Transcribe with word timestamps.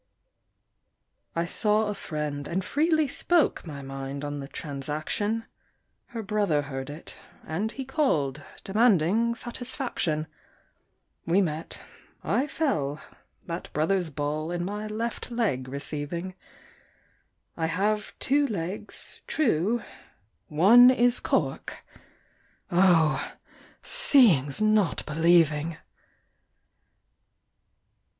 I 1.35 1.45
saw 1.45 1.85
a 1.85 1.93
friend, 1.93 2.47
and 2.47 2.65
freely 2.65 3.07
spoke 3.07 3.67
My 3.67 3.83
mind 3.83 4.25
on 4.25 4.39
the 4.39 4.47
transaction; 4.47 5.45
Her 6.07 6.23
brother 6.23 6.63
heard 6.63 6.89
it, 6.89 7.17
and 7.45 7.71
he 7.71 7.85
called, 7.85 8.41
Demanding 8.63 9.35
satisfaction. 9.35 10.25
We 11.27 11.39
met 11.39 11.79
I 12.23 12.47
fell 12.47 12.99
that 13.45 13.71
brother's 13.73 14.09
ball 14.09 14.49
In 14.51 14.65
my 14.65 14.87
left 14.87 15.29
leg 15.29 15.67
receiving; 15.67 16.33
I 17.55 17.67
have 17.67 18.17
two 18.17 18.47
legs, 18.47 19.21
true 19.27 19.83
one 20.47 20.89
is 20.89 21.19
cork: 21.19 21.85
Oh! 22.71 23.33
seeing's 23.83 24.59
not 24.59 25.05
believing! 25.05 25.77